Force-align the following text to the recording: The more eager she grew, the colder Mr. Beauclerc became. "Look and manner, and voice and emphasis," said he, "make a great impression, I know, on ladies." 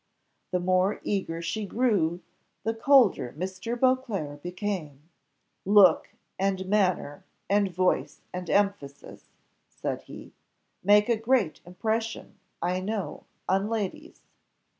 The 0.49 0.59
more 0.59 0.99
eager 1.03 1.43
she 1.43 1.67
grew, 1.67 2.21
the 2.63 2.73
colder 2.73 3.35
Mr. 3.37 3.79
Beauclerc 3.79 4.41
became. 4.41 5.03
"Look 5.63 6.09
and 6.39 6.65
manner, 6.65 7.23
and 7.47 7.69
voice 7.71 8.21
and 8.33 8.49
emphasis," 8.49 9.25
said 9.69 10.01
he, 10.05 10.33
"make 10.83 11.07
a 11.07 11.15
great 11.17 11.61
impression, 11.67 12.39
I 12.63 12.79
know, 12.79 13.25
on 13.47 13.69
ladies." 13.69 14.21